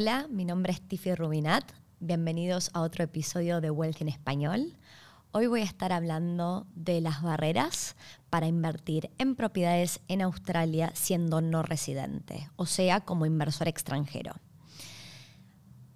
Hola, 0.00 0.28
mi 0.30 0.44
nombre 0.44 0.72
es 0.72 0.80
Tiffy 0.80 1.12
Rubinat. 1.16 1.72
Bienvenidos 1.98 2.70
a 2.72 2.82
otro 2.82 3.02
episodio 3.02 3.60
de 3.60 3.72
Wealth 3.72 4.00
en 4.00 4.06
Español. 4.06 4.76
Hoy 5.32 5.48
voy 5.48 5.62
a 5.62 5.64
estar 5.64 5.92
hablando 5.92 6.68
de 6.76 7.00
las 7.00 7.20
barreras 7.20 7.96
para 8.30 8.46
invertir 8.46 9.10
en 9.18 9.34
propiedades 9.34 9.98
en 10.06 10.22
Australia 10.22 10.92
siendo 10.94 11.40
no 11.40 11.64
residente, 11.64 12.48
o 12.54 12.64
sea, 12.64 13.00
como 13.00 13.26
inversor 13.26 13.66
extranjero. 13.66 14.34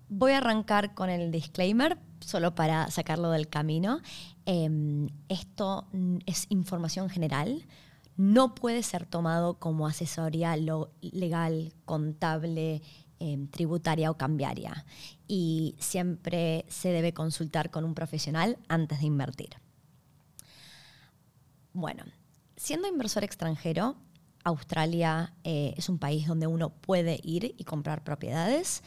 Voy 0.08 0.32
a 0.32 0.38
arrancar 0.38 0.94
con 0.94 1.08
el 1.08 1.30
disclaimer, 1.30 1.96
solo 2.18 2.56
para 2.56 2.90
sacarlo 2.90 3.30
del 3.30 3.46
camino. 3.46 4.00
Em, 4.46 5.10
esto 5.28 5.86
es 6.26 6.46
información 6.48 7.08
general, 7.08 7.64
no 8.16 8.54
puede 8.54 8.82
ser 8.82 9.06
tomado 9.06 9.58
como 9.58 9.86
asesoría 9.86 10.56
legal, 11.00 11.72
contable, 11.84 12.82
em, 13.22 13.46
tributaria 13.46 14.10
o 14.10 14.16
cambiaria. 14.16 14.84
Y 15.28 15.76
siempre 15.78 16.64
se 16.68 16.88
debe 16.90 17.14
consultar 17.14 17.70
con 17.70 17.84
un 17.84 17.94
profesional 17.94 18.58
antes 18.68 18.98
de 18.98 19.06
invertir. 19.06 19.50
Bueno, 21.72 22.04
siendo 22.56 22.88
inversor 22.88 23.22
extranjero, 23.22 23.96
Australia 24.42 25.34
eh, 25.44 25.72
es 25.76 25.88
un 25.88 25.98
país 25.98 26.26
donde 26.26 26.48
uno 26.48 26.70
puede 26.70 27.20
ir 27.22 27.54
y 27.56 27.64
comprar 27.64 28.02
propiedades. 28.02 28.82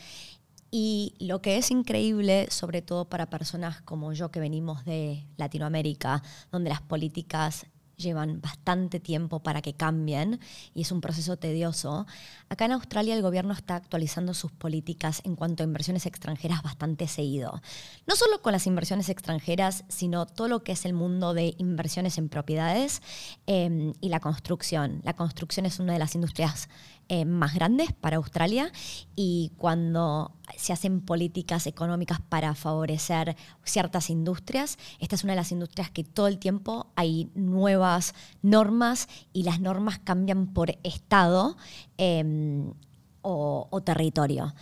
Y 0.70 1.16
lo 1.20 1.42
que 1.42 1.58
es 1.58 1.72
increíble, 1.72 2.48
sobre 2.52 2.82
todo 2.82 3.06
para 3.06 3.30
personas 3.30 3.82
como 3.84 4.12
yo 4.12 4.32
que 4.32 4.42
venimos 4.42 4.84
de 4.84 5.26
Latinoamérica, 5.38 6.22
donde 6.52 6.70
las 6.70 6.82
políticas 6.82 7.68
llevan 7.98 8.42
bastante 8.42 9.00
tiempo 9.00 9.40
para 9.42 9.62
que 9.62 9.74
cambien 9.74 10.40
y 10.74 10.82
es 10.82 10.92
un 10.92 11.02
proceso 11.02 11.38
tedioso. 11.38 12.06
Acá 12.50 12.66
en 12.66 12.74
Australia 12.74 13.16
el 13.16 13.22
gobierno 13.22 13.54
está 13.54 13.76
actualizando 13.76 14.34
sus 14.34 14.52
políticas 14.52 15.22
en 15.26 15.36
cuanto 15.36 15.64
a 15.64 15.66
inversiones 15.66 16.06
extranjeras 16.06 16.64
bastante 16.64 17.08
seguido. 17.08 17.62
No 18.08 18.16
solo 18.16 18.42
con 18.42 18.52
las 18.52 18.68
inversiones 18.68 19.10
extranjeras, 19.10 19.84
sino 19.88 20.26
todo 20.26 20.48
lo 20.48 20.64
que 20.64 20.74
es 20.74 20.86
el 20.86 20.94
mundo 20.94 21.34
de 21.34 21.56
inversiones 21.58 22.18
en 22.18 22.30
propiedades 22.30 23.02
em, 23.48 23.94
y 24.02 24.10
la 24.10 24.20
construcción. 24.20 25.02
La 25.04 25.14
construcción 25.14 25.66
es 25.66 25.80
una 25.80 25.94
de 25.94 26.00
las 26.00 26.16
industrias 26.16 26.70
eh, 27.08 27.24
más 27.26 27.54
grandes 27.54 27.94
para 27.94 28.18
Australia 28.18 28.72
y 29.16 29.52
cuando 29.58 30.32
se 30.58 30.74
hacen 30.74 31.02
políticas 31.02 31.68
económicas 31.68 32.20
para 32.20 32.56
favorecer 32.56 33.36
ciertas 33.64 34.10
industrias, 34.10 34.80
esta 35.00 35.16
es 35.16 35.24
una 35.24 35.34
de 35.34 35.38
las 35.38 35.52
industrias 35.52 35.92
que 35.92 36.04
todo 36.04 36.28
el 36.28 36.40
tiempo 36.40 36.88
hay 36.96 37.30
nuevas 37.36 38.16
normas 38.42 39.08
y 39.34 39.44
las 39.44 39.60
normas 39.60 40.00
cambian 40.00 40.48
por 40.48 40.80
estado 40.82 41.58
em, 41.98 42.74
o, 43.22 43.82
territorio. 43.86 44.56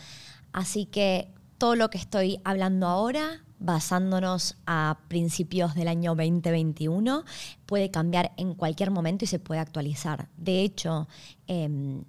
Así 0.52 0.86
que 0.86 1.30
todo 1.58 1.76
lo 1.76 1.90
que 1.90 1.98
estoy 1.98 2.42
hablando 2.44 2.88
ahora 2.88 3.42
basándonos 3.60 4.58
a 4.66 5.00
principios 5.08 5.76
del 5.76 5.88
año 5.88 6.16
2021, 6.16 7.24
puede 7.66 7.90
cambiar 7.90 8.34
en 8.36 8.56
cualquier 8.56 8.92
momento 8.92 9.24
y 9.24 9.30
se 9.30 9.40
puede 9.40 9.62
actualizar. 9.62 10.28
De 10.36 10.62
hecho, 10.62 11.08
em, 11.48 12.04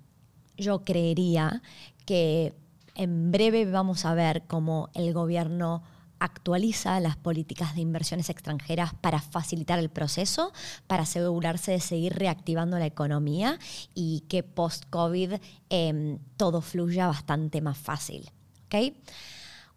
yo 0.56 0.84
creería 0.84 1.62
que 2.06 2.54
en 2.94 3.32
breve 3.32 3.64
vamos 3.64 4.04
a 4.04 4.14
ver 4.14 4.44
cómo 4.46 4.90
el 4.94 5.12
gobierno 5.12 5.82
actualiza 6.18 7.00
las 7.00 7.16
políticas 7.16 7.74
de 7.74 7.82
inversiones 7.82 8.30
extranjeras 8.30 8.94
para 8.94 9.20
facilitar 9.20 9.78
el 9.78 9.90
proceso, 9.90 10.52
para 10.86 11.02
asegurarse 11.02 11.72
de 11.72 11.80
seguir 11.80 12.14
reactivando 12.14 12.78
la 12.78 12.86
economía 12.86 13.58
y 13.94 14.20
que 14.28 14.42
post-COVID 14.42 15.34
em, 15.68 16.18
todo 16.36 16.62
fluya 16.62 17.08
bastante 17.08 17.60
más 17.60 17.76
fácil. 17.76 18.30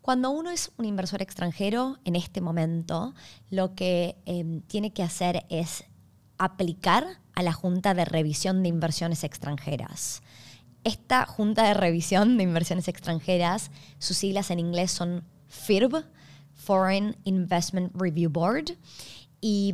Cuando 0.01 0.31
uno 0.31 0.49
es 0.49 0.71
un 0.77 0.85
inversor 0.85 1.21
extranjero, 1.21 1.99
en 2.03 2.15
este 2.15 2.41
momento, 2.41 3.13
lo 3.51 3.75
que 3.75 4.15
em, 4.25 4.61
tiene 4.61 4.91
que 4.91 5.03
hacer 5.03 5.45
es 5.49 5.83
aplicar 6.37 7.05
a 7.35 7.43
la 7.43 7.53
Junta 7.53 7.93
de 7.93 8.05
Revisión 8.05 8.63
de 8.63 8.69
Inversiones 8.69 9.23
Extranjeras. 9.23 10.23
Esta 10.83 11.25
Junta 11.25 11.63
de 11.63 11.73
Revisión 11.73 12.37
de 12.37 12.43
Inversiones 12.43 12.87
Extranjeras, 12.87 13.71
sus 13.99 14.17
siglas 14.17 14.51
en 14.51 14.59
inglés 14.59 14.91
son 14.91 15.23
FIRB, 15.47 16.05
Foreign 16.53 17.15
Investment 17.23 17.91
Review 17.95 18.29
Board, 18.29 18.77
y 19.41 19.73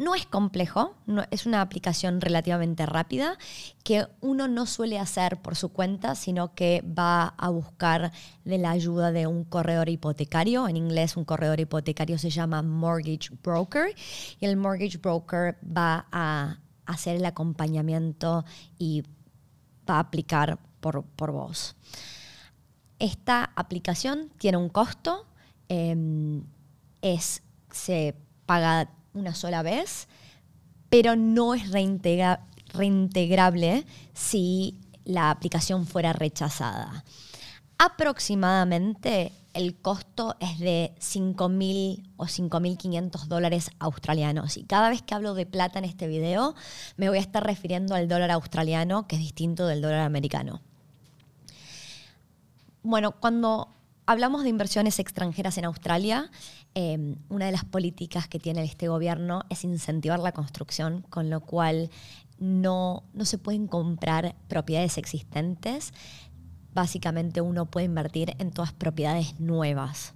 no 0.00 0.14
es 0.14 0.24
complejo, 0.24 0.96
es 1.30 1.44
una 1.44 1.60
aplicación 1.60 2.22
relativamente 2.22 2.86
rápida 2.86 3.36
que 3.84 4.06
uno 4.22 4.48
no 4.48 4.64
suele 4.64 4.98
hacer 4.98 5.42
por 5.42 5.56
su 5.56 5.68
cuenta, 5.68 6.14
sino 6.14 6.54
que 6.54 6.82
va 6.82 7.34
a 7.36 7.50
buscar 7.50 8.10
de 8.46 8.56
la 8.56 8.70
ayuda 8.70 9.12
de 9.12 9.26
un 9.26 9.44
corredor 9.44 9.90
hipotecario. 9.90 10.66
En 10.68 10.78
inglés 10.78 11.18
un 11.18 11.26
corredor 11.26 11.60
hipotecario 11.60 12.16
se 12.16 12.30
llama 12.30 12.62
mortgage 12.62 13.28
broker 13.42 13.94
y 14.40 14.46
el 14.46 14.56
mortgage 14.56 14.96
broker 14.96 15.58
va 15.64 16.06
a 16.10 16.56
hacer 16.86 17.16
el 17.16 17.26
acompañamiento 17.26 18.46
y 18.78 19.02
va 19.90 19.96
a 19.96 20.00
aplicar 20.00 20.58
por, 20.80 21.32
vos. 21.32 21.76
Esta 22.98 23.50
aplicación 23.56 24.30
tiene 24.38 24.58
un 24.58 24.68
costo, 24.68 25.26
em, 25.68 26.44
es, 27.02 27.42
se 27.70 28.14
paga 28.46 28.90
una 29.14 29.34
sola 29.34 29.62
vez, 29.62 30.08
pero 30.88 31.16
no 31.16 31.54
es 31.54 31.70
reintegrable 31.70 33.86
si 34.12 34.78
la 35.04 35.30
aplicación 35.30 35.86
fuera 35.86 36.12
rechazada. 36.12 37.04
Aproximadamente 37.78 39.32
el 39.52 39.76
costo 39.76 40.36
es 40.40 40.58
de 40.58 40.94
5.000 41.00 42.08
o 42.16 42.24
5.500 42.24 43.26
dólares 43.26 43.70
australianos. 43.78 44.56
Y 44.56 44.64
cada 44.64 44.90
vez 44.90 45.02
que 45.02 45.14
hablo 45.14 45.34
de 45.34 45.46
plata 45.46 45.78
en 45.78 45.84
este 45.84 46.06
video, 46.06 46.54
me 46.96 47.08
voy 47.08 47.18
a 47.18 47.20
estar 47.20 47.44
refiriendo 47.44 47.94
al 47.94 48.08
dólar 48.08 48.30
australiano, 48.30 49.06
que 49.06 49.16
es 49.16 49.22
distinto 49.22 49.66
del 49.66 49.82
dólar 49.82 50.00
americano. 50.00 50.60
Bueno, 52.82 53.12
cuando 53.12 53.68
hablamos 54.06 54.42
de 54.42 54.48
inversiones 54.48 54.98
extranjeras 54.98 55.58
en 55.58 55.66
Australia, 55.66 56.30
em, 56.74 57.16
una 57.28 57.46
de 57.46 57.52
las 57.52 57.64
políticas 57.64 58.26
que 58.26 58.38
tiene 58.38 58.64
este 58.64 58.88
gobierno 58.88 59.42
es 59.50 59.64
incentivar 59.64 60.18
la 60.20 60.32
construcción, 60.32 61.02
con 61.10 61.30
lo 61.30 61.40
cual 61.40 61.90
no, 62.38 63.04
no 63.12 63.24
se 63.24 63.38
pueden 63.38 63.66
comprar 63.66 64.34
propiedades 64.48 64.96
existentes, 64.96 65.92
básicamente 66.74 67.40
uno 67.40 67.66
puede 67.66 67.86
invertir 67.86 68.34
en 68.38 68.50
todas 68.50 68.72
propiedades 68.72 69.38
nuevas. 69.40 70.14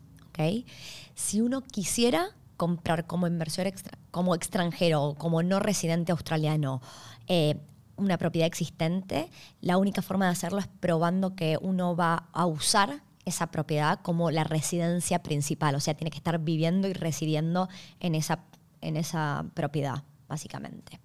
Si 1.15 1.41
uno 1.41 1.61
quisiera 1.61 2.31
comprar 2.57 3.07
como 3.07 3.27
inversor 3.27 3.73
como 4.11 4.35
extranjero 4.35 5.03
o 5.03 5.15
como 5.15 5.43
no 5.43 5.61
residente 5.61 6.13
australiano 6.13 6.81
eh, 7.29 7.57
una 7.97 8.19
propiedad 8.19 8.47
existente, 8.47 9.31
la 9.61 9.77
única 9.77 10.03
forma 10.03 10.27
de 10.27 10.33
hacerlo 10.33 10.59
es 10.59 10.67
probando 10.67 11.37
que 11.37 11.59
uno 11.61 11.95
va 11.95 12.29
a 12.33 12.47
usar 12.47 13.03
esa 13.25 13.47
propiedad 13.51 14.01
como 14.03 14.31
la 14.31 14.45
residencia 14.45 15.23
principal, 15.23 15.75
o 15.77 15.81
sea, 15.81 15.95
tiene 15.95 16.11
que 16.11 16.19
estar 16.19 16.39
viviendo 16.41 16.89
y 16.89 16.93
residiendo 16.93 17.69
en 18.01 18.15
esa, 18.15 18.41
en 18.81 18.97
esa 18.97 19.47
propiedad, 19.55 20.03
básicamente. 20.29 21.01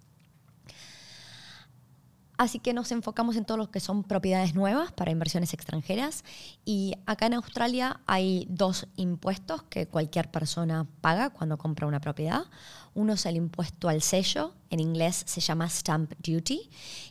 Así 2.39 2.59
que 2.59 2.71
nos 2.71 2.93
enfocamos 2.93 3.35
en 3.35 3.43
todo 3.43 3.57
lo 3.57 3.69
que 3.69 3.81
son 3.81 4.05
propiedades 4.05 4.55
nuevas 4.55 4.93
para 4.93 5.11
inversiones 5.11 5.53
extranjeras. 5.53 6.23
Y 6.63 6.95
acá 7.05 7.25
en 7.25 7.33
Australia 7.33 7.99
hay 8.07 8.47
dos 8.49 8.87
impuestos 8.95 9.63
que 9.63 9.87
cualquier 9.87 10.31
persona 10.31 10.87
paga 11.01 11.31
cuando 11.31 11.57
compra 11.57 11.85
una 11.85 11.99
propiedad. 11.99 12.45
Uno 12.93 13.11
es 13.11 13.25
el 13.25 13.35
impuesto 13.35 13.89
al 13.89 14.01
sello, 14.01 14.53
en 14.69 14.79
inglés 14.79 15.21
se 15.27 15.41
llama 15.41 15.67
stamp 15.67 16.13
duty, 16.25 16.69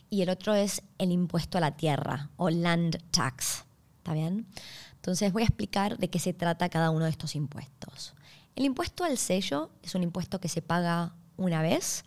y 0.09 0.23
el 0.23 0.31
otro 0.31 0.55
es 0.55 0.81
el 0.97 1.11
impuesto 1.11 1.59
a 1.59 1.61
la 1.61 1.77
tierra 1.77 2.31
o 2.35 2.49
land 2.49 2.97
tax. 3.11 3.65
¿Está 3.99 4.13
bien? 4.13 4.47
Entonces 4.95 5.31
voy 5.31 5.43
a 5.43 5.45
explicar 5.45 5.99
de 5.99 6.09
qué 6.09 6.17
se 6.17 6.33
trata 6.33 6.69
cada 6.69 6.89
uno 6.89 7.05
de 7.05 7.11
estos 7.11 7.35
impuestos. 7.35 8.15
El 8.55 8.65
impuesto 8.65 9.03
al 9.03 9.19
sello 9.19 9.69
es 9.83 9.93
un 9.93 10.01
impuesto 10.01 10.39
que 10.39 10.49
se 10.49 10.63
paga 10.63 11.13
una 11.37 11.61
vez 11.61 12.03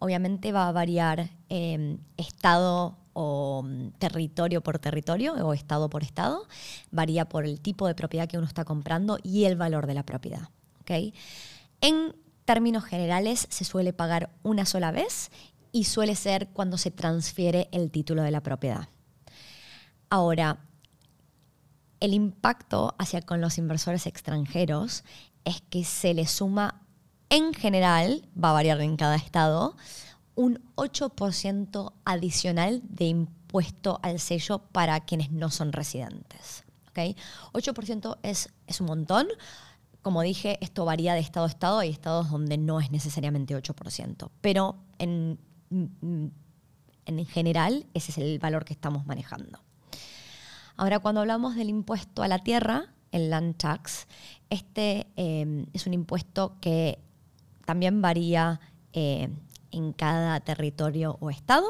obviamente 0.00 0.50
va 0.50 0.66
a 0.66 0.72
variar 0.72 1.30
em, 1.48 1.98
estado 2.16 2.98
o 3.12 3.62
mm, 3.64 3.90
territorio 3.98 4.62
por 4.62 4.80
territorio 4.80 5.34
o 5.34 5.52
estado 5.54 5.88
por 5.88 6.02
estado, 6.02 6.48
varía 6.90 7.28
por 7.28 7.44
el 7.44 7.60
tipo 7.60 7.86
de 7.86 7.94
propiedad 7.94 8.28
que 8.28 8.38
uno 8.38 8.46
está 8.46 8.64
comprando 8.64 9.18
y 9.22 9.44
el 9.44 9.56
valor 9.56 9.86
de 9.86 9.94
la 9.94 10.02
propiedad. 10.02 10.48
En 11.80 12.16
términos 12.44 12.84
generales 12.84 13.46
se 13.48 13.64
suele 13.64 13.92
pagar 13.92 14.30
una 14.42 14.66
sola 14.66 14.90
vez 14.90 15.30
y 15.70 15.84
suele 15.84 16.16
ser 16.16 16.48
cuando 16.48 16.78
se 16.78 16.90
transfiere 16.90 17.68
el 17.70 17.92
título 17.92 18.22
de 18.22 18.32
la 18.32 18.42
propiedad. 18.42 18.88
Ahora, 20.08 20.58
el 22.00 22.12
impacto 22.12 22.96
hacia 22.98 23.22
con 23.22 23.40
los 23.40 23.56
inversores 23.56 24.06
extranjeros 24.06 25.04
es 25.44 25.60
que 25.60 25.84
se 25.84 26.12
le 26.12 26.26
suma 26.26 26.82
en 27.30 27.54
general, 27.54 28.28
va 28.42 28.50
a 28.50 28.54
variar 28.54 28.80
en 28.80 28.96
cada 28.96 29.16
estado, 29.16 29.76
un 30.34 30.60
8% 30.74 31.92
adicional 32.04 32.82
de 32.84 33.06
impuesto 33.06 34.00
al 34.02 34.20
sello 34.20 34.58
para 34.72 35.00
quienes 35.00 35.30
no 35.30 35.50
son 35.50 35.72
residentes. 35.72 36.64
¿ok? 36.88 37.16
8% 37.52 38.18
es, 38.22 38.50
es 38.66 38.80
un 38.80 38.86
montón. 38.86 39.28
Como 40.02 40.22
dije, 40.22 40.58
esto 40.60 40.84
varía 40.84 41.14
de 41.14 41.20
estado 41.20 41.46
a 41.46 41.48
estado. 41.48 41.78
Hay 41.78 41.90
estados 41.90 42.30
donde 42.30 42.58
no 42.58 42.80
es 42.80 42.90
necesariamente 42.90 43.56
8%, 43.56 44.30
pero 44.40 44.76
en, 44.98 45.38
en 45.70 47.26
general 47.26 47.86
ese 47.94 48.12
es 48.12 48.18
el 48.18 48.38
valor 48.38 48.64
que 48.64 48.72
estamos 48.72 49.06
manejando. 49.06 49.60
Ahora, 50.76 50.98
cuando 50.98 51.20
hablamos 51.20 51.56
del 51.56 51.68
impuesto 51.68 52.22
a 52.22 52.28
la 52.28 52.38
tierra, 52.38 52.94
el 53.12 53.28
land 53.30 53.56
tax, 53.56 54.06
este 54.48 55.06
eh, 55.16 55.66
es 55.72 55.86
un 55.86 55.92
impuesto 55.92 56.56
que 56.60 56.98
también 57.70 58.02
varía 58.02 58.58
eh, 58.92 59.28
en 59.70 59.92
cada 59.92 60.40
territorio 60.40 61.16
o 61.20 61.30
estado 61.30 61.68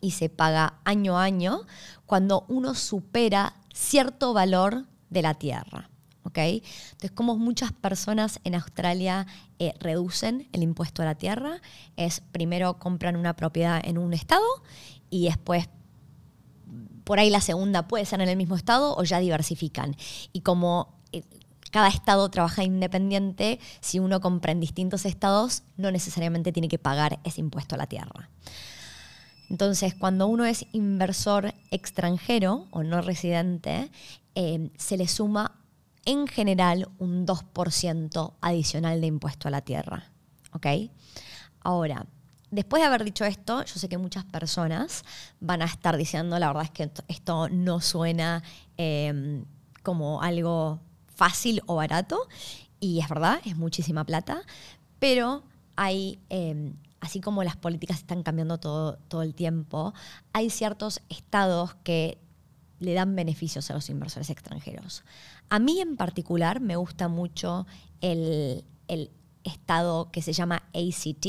y 0.00 0.12
se 0.12 0.30
paga 0.30 0.80
año 0.84 1.18
a 1.18 1.24
año 1.24 1.60
cuando 2.06 2.46
uno 2.48 2.74
supera 2.74 3.52
cierto 3.74 4.32
valor 4.32 4.86
de 5.10 5.20
la 5.20 5.34
tierra. 5.34 5.90
Entonces, 6.24 7.10
como 7.10 7.36
muchas 7.36 7.70
personas 7.72 8.40
en 8.44 8.54
Australia 8.54 9.26
eh, 9.58 9.74
reducen 9.78 10.48
el 10.52 10.62
impuesto 10.62 11.02
a 11.02 11.04
la 11.04 11.16
tierra, 11.16 11.60
es 11.96 12.22
primero 12.32 12.78
compran 12.78 13.14
una 13.14 13.36
propiedad 13.36 13.82
en 13.84 13.98
un 13.98 14.14
estado 14.14 14.46
y 15.10 15.26
después 15.26 15.68
por 17.04 17.18
ahí 17.18 17.28
la 17.28 17.42
segunda 17.42 17.86
puede 17.88 18.06
ser 18.06 18.22
en 18.22 18.30
el 18.30 18.38
mismo 18.38 18.56
estado 18.56 18.96
o 18.96 19.04
ya 19.04 19.20
diversifican. 19.20 19.96
Y 20.32 20.40
como 20.40 20.94
cada 21.74 21.88
estado 21.88 22.28
trabaja 22.28 22.62
independiente, 22.62 23.58
si 23.80 23.98
uno 23.98 24.20
compra 24.20 24.52
en 24.52 24.60
distintos 24.60 25.04
estados, 25.04 25.64
no 25.76 25.90
necesariamente 25.90 26.52
tiene 26.52 26.68
que 26.68 26.78
pagar 26.78 27.18
ese 27.24 27.40
impuesto 27.40 27.74
a 27.74 27.78
la 27.78 27.88
tierra. 27.88 28.30
Entonces, 29.50 29.92
cuando 29.92 30.28
uno 30.28 30.44
es 30.44 30.66
inversor 30.70 31.52
extranjero 31.72 32.68
o 32.70 32.84
no 32.84 33.02
residente, 33.02 33.90
eh, 34.36 34.70
se 34.78 34.96
le 34.96 35.08
suma 35.08 35.56
en 36.04 36.28
general 36.28 36.90
un 37.00 37.26
2% 37.26 38.34
adicional 38.40 39.00
de 39.00 39.08
impuesto 39.08 39.48
a 39.48 39.50
la 39.50 39.62
tierra. 39.62 40.12
¿Ok? 40.52 40.66
Ahora, 41.58 42.06
después 42.52 42.82
de 42.82 42.86
haber 42.86 43.02
dicho 43.02 43.24
esto, 43.24 43.64
yo 43.64 43.80
sé 43.80 43.88
que 43.88 43.98
muchas 43.98 44.24
personas 44.24 45.02
van 45.40 45.60
a 45.60 45.64
estar 45.64 45.96
diciendo, 45.96 46.38
la 46.38 46.46
verdad 46.46 46.66
es 46.66 46.70
que 46.70 46.88
esto 47.08 47.48
no 47.48 47.80
suena 47.80 48.44
em, 48.76 49.44
como 49.82 50.22
algo 50.22 50.78
fácil 51.14 51.62
o 51.66 51.76
barato, 51.76 52.28
y 52.80 53.00
es 53.00 53.08
verdad, 53.08 53.40
es 53.44 53.56
muchísima 53.56 54.04
plata, 54.04 54.42
pero 54.98 55.44
hay, 55.76 56.18
em, 56.28 56.74
así 57.00 57.20
como 57.20 57.42
las 57.44 57.56
políticas 57.56 57.98
están 57.98 58.22
cambiando 58.22 58.58
todo, 58.58 58.98
todo 59.08 59.22
el 59.22 59.34
tiempo, 59.34 59.94
hay 60.32 60.50
ciertos 60.50 61.00
estados 61.08 61.74
que 61.82 62.18
le 62.80 62.94
dan 62.94 63.16
beneficios 63.16 63.70
a 63.70 63.74
los 63.74 63.88
inversores 63.90 64.30
extranjeros. 64.30 65.04
A 65.48 65.58
mí 65.58 65.80
en 65.80 65.96
particular 65.96 66.60
me 66.60 66.76
gusta 66.76 67.08
mucho 67.08 67.66
el, 68.00 68.64
estado 69.44 70.10
que 70.10 70.22
se 70.22 70.32
llama 70.32 70.62
ACT, 70.72 71.26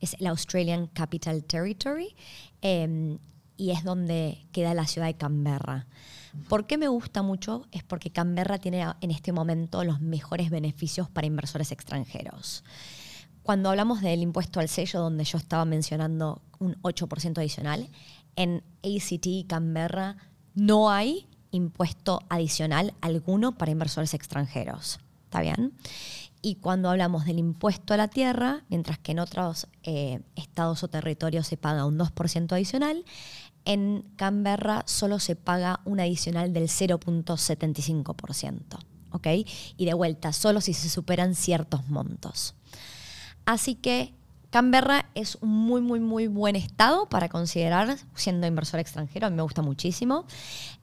es 0.00 0.14
el 0.18 0.26
Australian 0.26 0.86
Capital 0.86 1.44
Territory, 1.44 2.16
em, 2.62 3.18
y 3.58 3.72
es 3.72 3.84
donde 3.84 4.46
queda 4.52 4.72
la 4.72 4.86
ciudad 4.86 5.08
de 5.08 5.16
Canberra. 5.16 5.86
¿Por 6.48 6.66
qué 6.66 6.78
me 6.78 6.88
gusta 6.88 7.22
mucho? 7.22 7.66
Es 7.72 7.82
porque 7.82 8.10
Canberra 8.10 8.58
tiene 8.58 8.86
en 9.00 9.10
este 9.10 9.32
momento 9.32 9.84
los 9.84 10.00
mejores 10.00 10.48
beneficios 10.48 11.10
para 11.10 11.26
inversores 11.26 11.72
extranjeros. 11.72 12.64
Cuando 13.42 13.68
hablamos 13.68 14.00
del 14.00 14.22
impuesto 14.22 14.60
al 14.60 14.68
sello, 14.68 15.00
donde 15.00 15.24
yo 15.24 15.36
estaba 15.36 15.64
mencionando 15.64 16.40
un 16.58 16.80
8% 16.82 17.38
adicional, 17.38 17.88
en 18.36 18.62
ACT 18.84 19.26
y 19.26 19.44
Canberra 19.44 20.16
no 20.54 20.90
hay 20.90 21.26
impuesto 21.50 22.20
adicional 22.28 22.94
alguno 23.00 23.58
para 23.58 23.72
inversores 23.72 24.14
extranjeros. 24.14 25.00
¿Está 25.24 25.40
bien? 25.40 25.72
Y 26.40 26.56
cuando 26.56 26.90
hablamos 26.90 27.24
del 27.24 27.38
impuesto 27.38 27.94
a 27.94 27.96
la 27.96 28.08
tierra, 28.08 28.64
mientras 28.68 28.98
que 28.98 29.12
en 29.12 29.18
otros 29.18 29.66
eh, 29.82 30.20
estados 30.36 30.82
o 30.84 30.88
territorios 30.88 31.46
se 31.46 31.56
paga 31.56 31.84
un 31.84 31.98
2% 31.98 32.52
adicional, 32.52 33.04
en 33.64 34.04
Canberra 34.16 34.82
solo 34.86 35.18
se 35.18 35.36
paga 35.36 35.80
un 35.84 36.00
adicional 36.00 36.52
del 36.52 36.68
0.75%. 36.68 38.78
¿Ok? 39.10 39.26
Y 39.76 39.84
de 39.84 39.94
vuelta, 39.94 40.32
solo 40.32 40.60
si 40.60 40.74
se 40.74 40.88
superan 40.88 41.34
ciertos 41.34 41.88
montos. 41.88 42.54
Así 43.44 43.74
que 43.74 44.14
Canberra 44.50 45.06
es 45.14 45.36
un 45.40 45.50
muy, 45.50 45.80
muy, 45.80 46.00
muy 46.00 46.26
buen 46.26 46.56
estado 46.56 47.08
para 47.08 47.28
considerar 47.28 47.96
siendo 48.14 48.46
inversor 48.46 48.80
extranjero. 48.80 49.26
A 49.26 49.30
mí 49.30 49.36
me 49.36 49.42
gusta 49.42 49.62
muchísimo. 49.62 50.26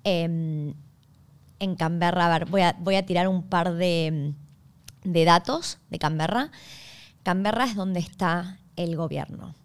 Em, 0.03 0.73
en 1.59 1.75
Canberra, 1.75 2.27
a 2.27 2.39
ver, 2.39 2.49
voy 2.49 2.61
a, 2.61 2.75
voy 2.79 2.95
a 2.95 3.05
tirar 3.05 3.27
un 3.27 3.43
par 3.43 3.73
de, 3.73 4.33
de 5.05 5.25
datos 5.25 5.79
de 5.89 5.99
Canberra. 5.99 6.51
Canberra 7.23 7.65
es 7.65 7.75
donde 7.75 7.99
está 7.99 8.59
el 8.75 8.95
gobierno. 8.95 9.55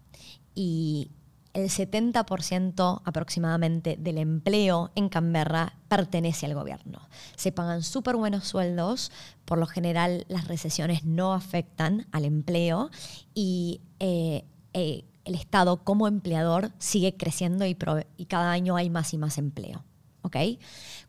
Y 0.54 1.10
el 1.52 1.68
70% 1.68 3.02
aproximadamente 3.04 3.96
del 3.98 4.18
empleo 4.18 4.92
en 4.94 5.08
Canberra 5.08 5.74
pertenece 5.88 6.46
al 6.46 6.54
gobierno. 6.54 7.08
Se 7.36 7.50
pagan 7.50 7.82
súper 7.82 8.16
buenos 8.16 8.46
sueldos, 8.46 9.10
por 9.44 9.58
lo 9.58 9.66
general 9.66 10.24
las 10.28 10.46
recesiones 10.46 11.04
no 11.04 11.34
afectan 11.34 12.06
al 12.12 12.24
empleo 12.24 12.90
y 13.34 13.80
eh, 13.98 14.44
eh, 14.74 15.04
el 15.24 15.34
Estado 15.34 15.82
como 15.82 16.06
empleador 16.06 16.72
sigue 16.78 17.16
creciendo 17.16 17.66
y, 17.66 17.74
cada 17.74 18.52
año 18.52 18.76
hay 18.76 18.90
más 18.90 19.12
y 19.12 19.18
más 19.18 19.38
empleo. 19.38 19.84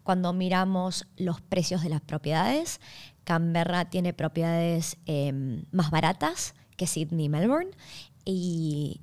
Cuando 0.04 0.34
miramos 0.34 1.06
los 1.18 1.42
precios 1.42 1.84
de 1.84 1.90
las 1.90 2.02
propiedades, 2.02 2.80
Canberra 3.32 3.86
tiene 3.86 4.12
propiedades 4.12 4.98
em, 5.06 5.64
más 5.72 5.90
baratas 5.90 6.54
que 6.76 6.86
Sydney 6.86 7.30
Melbourne 7.30 7.72
y 8.26 9.00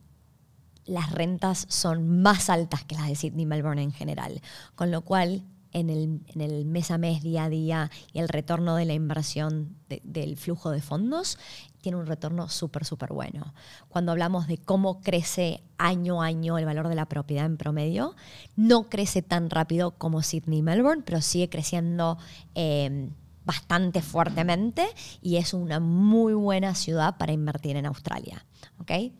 las 0.84 1.10
rentas 1.12 1.64
son 1.70 2.20
más 2.20 2.50
altas 2.50 2.84
que 2.84 2.94
las 2.94 3.08
de 3.08 3.14
Sydney 3.14 3.46
Melbourne 3.46 3.82
en 3.82 3.90
general. 3.90 4.42
Con 4.74 4.90
lo 4.90 5.00
cual, 5.00 5.44
en 5.72 5.88
el, 5.88 6.66
mes 6.66 6.90
a 6.90 6.98
mes, 6.98 7.22
día 7.22 7.44
a 7.44 7.48
día 7.48 7.90
y 8.12 8.18
el 8.18 8.28
retorno 8.28 8.76
de 8.76 8.84
la 8.84 8.92
inversión 8.92 9.78
del 9.88 10.36
flujo 10.36 10.72
de 10.72 10.82
fondos, 10.82 11.38
tiene 11.80 11.96
un 11.96 12.04
retorno 12.04 12.50
súper, 12.50 12.84
súper 12.84 13.14
bueno. 13.14 13.54
Cuando 13.88 14.12
hablamos 14.12 14.46
de 14.46 14.58
cómo 14.58 15.00
crece 15.00 15.62
año 15.78 16.20
a 16.20 16.26
año 16.26 16.58
el 16.58 16.66
valor 16.66 16.88
de 16.88 16.96
la 16.96 17.06
propiedad 17.06 17.46
en 17.46 17.56
promedio, 17.56 18.14
no 18.56 18.90
crece 18.90 19.22
tan 19.22 19.48
rápido 19.48 19.92
como 19.92 20.22
Sydney 20.22 20.60
Melbourne, 20.60 21.02
pero 21.06 21.22
sigue 21.22 21.48
creciendo. 21.48 22.18
Eh, 22.54 23.08
bastante 23.48 24.02
fuertemente 24.02 24.86
y 25.22 25.36
es 25.36 25.54
una 25.54 25.80
muy 25.80 26.34
buena 26.34 26.74
ciudad 26.74 27.16
para 27.16 27.32
invertir 27.32 27.76
en 27.76 27.86
Australia. 27.86 28.44
¿okay? 28.78 29.14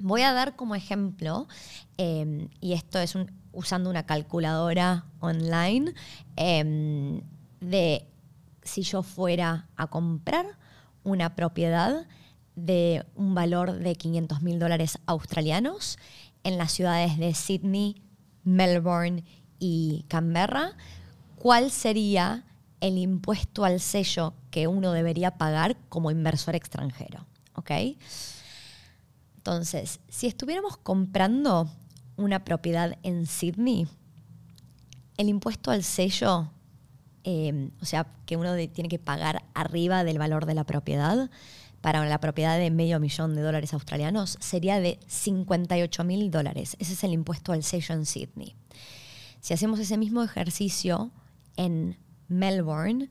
Voy 0.00 0.22
a 0.22 0.32
dar 0.32 0.56
como 0.56 0.74
ejemplo, 0.74 1.46
em, 1.96 2.48
y 2.60 2.72
esto 2.72 2.98
es 2.98 3.16
usando 3.52 3.88
una 3.88 4.06
calculadora 4.06 5.04
online, 5.20 5.94
em, 6.34 7.22
de 7.60 8.08
si 8.64 8.82
yo 8.82 9.04
fuera 9.04 9.68
a 9.76 9.86
comprar 9.86 10.58
una 11.04 11.36
propiedad 11.36 12.08
de 12.56 13.06
un 13.14 13.36
valor 13.36 13.74
de 13.74 13.94
500 13.94 14.42
mil 14.42 14.58
dólares 14.58 14.98
australianos 15.06 15.96
en 16.42 16.58
las 16.58 16.72
ciudades 16.72 17.18
de 17.18 17.34
Sydney, 17.34 18.02
Melbourne 18.42 19.22
y 19.60 20.06
Canberra, 20.08 20.72
¿cuál 21.36 21.70
sería 21.70 22.44
el 22.80 22.98
impuesto 22.98 23.64
al 23.64 23.80
sello 23.80 24.34
que 24.50 24.66
uno 24.66 24.92
debería 24.92 25.32
pagar 25.32 25.76
como 25.88 26.10
inversor 26.10 26.54
extranjero? 26.54 27.26
¿Ok? 27.54 27.70
Entonces, 29.36 30.00
si 30.08 30.26
estuviéramos 30.26 30.76
comprando 30.76 31.70
una 32.16 32.44
propiedad 32.44 32.98
en 33.02 33.26
Sydney, 33.26 33.88
el 35.16 35.28
impuesto 35.28 35.70
al 35.70 35.82
sello, 35.82 36.50
em, 37.24 37.70
o 37.80 37.84
sea, 37.84 38.06
que 38.26 38.36
uno 38.36 38.54
tiene 38.68 38.88
que 38.88 38.98
pagar 38.98 39.42
arriba 39.54 40.04
del 40.04 40.18
valor 40.18 40.46
de 40.46 40.54
la 40.54 40.64
propiedad, 40.64 41.30
para 41.80 42.04
la 42.04 42.20
propiedad 42.20 42.58
de 42.58 42.70
medio 42.70 43.00
millón 43.00 43.34
de 43.34 43.42
dólares 43.42 43.72
australianos, 43.72 44.36
sería 44.40 44.80
de 44.80 44.98
58 45.06 46.04
mil 46.04 46.30
dólares. 46.30 46.76
Ese 46.78 46.92
es 46.92 47.04
el 47.04 47.12
impuesto 47.12 47.52
al 47.52 47.62
sello 47.62 47.94
en 47.94 48.04
Sydney. 48.04 48.54
Si 49.40 49.54
hacemos 49.54 49.80
ese 49.80 49.96
mismo 49.96 50.22
ejercicio 50.22 51.10
en 51.56 51.96
Melbourne, 52.30 53.10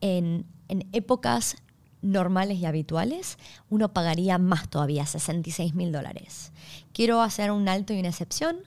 en, 0.00 0.46
en 0.68 0.88
épocas 0.92 1.56
normales 2.04 2.58
y 2.58 2.66
habituales, 2.66 3.38
uno 3.70 3.92
pagaría 3.92 4.38
más 4.38 4.68
todavía, 4.68 5.06
66 5.06 5.74
mil 5.74 5.90
dólares. 5.90 6.52
Quiero 6.92 7.22
hacer 7.22 7.50
un 7.50 7.68
alto 7.68 7.92
y 7.92 7.98
una 7.98 8.10
excepción. 8.10 8.58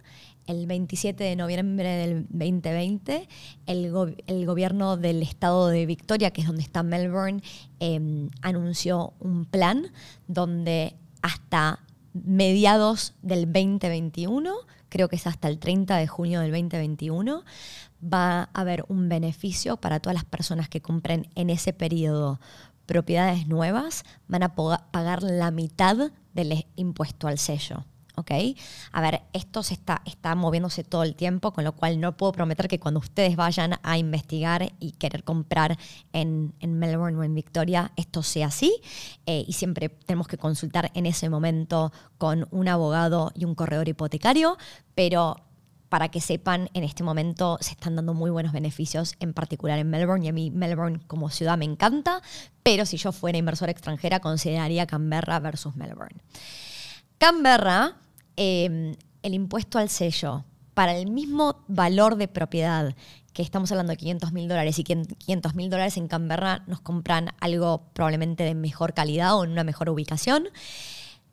El 0.47 0.65
27 0.65 1.23
de 1.23 1.35
noviembre 1.35 1.89
del 1.89 2.25
2020, 2.29 3.27
el, 3.65 4.45
gobierno 4.45 4.95
del 4.95 5.21
estado 5.21 5.67
de 5.67 5.85
Victoria, 5.85 6.31
que 6.31 6.41
es 6.41 6.47
donde 6.47 6.63
está 6.63 6.83
Melbourne, 6.83 7.41
em, 7.79 8.29
anunció 8.41 9.13
un 9.19 9.43
plan 9.43 9.91
donde 10.27 10.95
hasta 11.21 11.79
mediados 12.13 13.13
del 13.21 13.45
2021 13.51 14.55
creo 14.89 15.09
que 15.09 15.15
es 15.15 15.27
hasta 15.27 15.47
el 15.47 15.59
30 15.59 15.97
de 15.97 16.07
junio 16.07 16.41
del 16.41 16.51
2021, 16.51 17.43
va 18.01 18.41
a 18.41 18.49
haber 18.53 18.85
un 18.87 19.09
beneficio 19.09 19.77
para 19.77 19.99
todas 19.99 20.15
las 20.15 20.25
personas 20.25 20.69
que 20.69 20.81
compren 20.81 21.27
en 21.35 21.49
ese 21.49 21.73
periodo 21.73 22.39
propiedades 22.85 23.47
nuevas, 23.47 24.03
van 24.27 24.43
a 24.43 24.55
pagar 24.55 25.21
la 25.21 25.51
mitad 25.51 26.11
del 26.33 26.65
impuesto 26.75 27.27
al 27.27 27.37
sello. 27.37 27.85
¿Ok? 28.17 28.31
A 28.91 29.01
ver, 29.01 29.21
esto 29.31 29.63
se 29.63 29.75
está, 29.75 30.01
está 30.05 30.33
moviéndose 30.35 30.83
todo 30.83 31.03
el 31.03 31.15
tiempo, 31.15 31.53
con 31.53 31.63
lo 31.63 31.73
cual 31.73 31.99
no 31.99 32.17
puedo 32.17 32.31
prometer 32.31 32.67
que 32.67 32.79
cuando 32.79 32.99
ustedes 32.99 33.35
vayan 33.35 33.75
a 33.83 33.97
investigar 33.97 34.73
y 34.79 34.93
querer 34.93 35.23
comprar 35.23 35.77
en, 36.13 36.53
Melbourne 36.59 37.17
o 37.17 37.23
en 37.23 37.35
Victoria, 37.35 37.91
esto 37.95 38.23
sea 38.23 38.47
así. 38.47 38.75
Eh, 39.27 39.45
y 39.47 39.53
siempre 39.53 39.89
tenemos 39.89 40.27
que 40.27 40.37
consultar 40.37 40.91
en 40.95 41.05
ese 41.05 41.29
momento 41.29 41.93
con 42.17 42.47
un 42.49 42.67
abogado 42.67 43.31
y 43.35 43.45
un 43.45 43.53
corredor 43.53 43.87
hipotecario, 43.87 44.57
pero 44.95 45.37
para 45.89 46.09
que 46.09 46.19
sepan, 46.19 46.69
en 46.73 46.83
este 46.83 47.03
momento 47.03 47.57
se 47.61 47.71
están 47.71 47.95
dando 47.95 48.13
muy 48.13 48.31
buenos 48.31 48.51
beneficios, 48.51 49.15
en 49.19 49.33
particular 49.33 49.77
en 49.77 49.89
Melbourne, 49.89 50.25
y 50.25 50.29
a 50.29 50.33
mí 50.33 50.49
Melbourne 50.51 50.99
como 51.07 51.29
ciudad 51.29 51.57
me 51.57 51.65
encanta, 51.65 52.21
pero 52.63 52.85
si 52.85 52.97
yo 52.97 53.11
fuera 53.11 53.37
inversora 53.37 53.71
extranjera 53.71 54.19
consideraría 54.19 54.87
Canberra 54.87 55.39
versus 55.39 55.75
Melbourne. 55.75 56.19
Canberra 57.17 57.95
Em, 58.37 58.95
el 59.23 59.33
impuesto 59.33 59.79
al 59.79 59.89
sello 59.89 60.45
para 60.75 60.95
el 60.95 61.09
mismo 61.09 61.63
valor 61.67 62.17
de 62.17 62.27
propiedad 62.27 62.95
que 63.33 63.41
estamos 63.41 63.71
hablando 63.71 63.91
de 63.91 63.97
500 63.97 64.31
mil 64.31 64.47
dólares 64.47 64.77
y 64.77 64.83
500 64.83 65.55
mil 65.55 65.71
dólares 65.71 65.97
en 65.97 66.07
Canberra 66.07 66.63
nos 66.67 66.79
compran 66.81 67.29
algo 67.39 67.89
probablemente 67.93 68.43
de 68.43 68.53
mejor 68.53 68.93
calidad 68.93 69.35
o 69.35 69.43
en 69.43 69.51
una 69.51 69.63
mejor 69.63 69.89
ubicación, 69.89 70.49